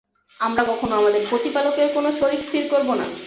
আমরা 0.39 0.63
কখনো 0.67 0.93
আমাদের 0.95 1.21
প্রতিপালকের 1.29 1.87
কোন 1.95 2.05
শরিক 2.11 2.41
স্থির 2.43 2.63
করব 2.73 2.89
না। 2.93 3.07